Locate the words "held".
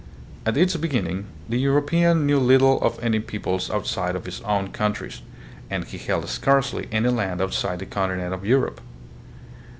5.99-6.27